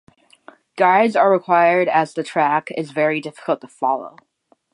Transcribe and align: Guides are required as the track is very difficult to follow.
Guides 0.77 1.15
are 1.15 1.31
required 1.31 1.87
as 1.87 2.15
the 2.15 2.23
track 2.23 2.69
is 2.75 2.89
very 2.89 3.21
difficult 3.21 3.61
to 3.61 3.67
follow. 3.67 4.17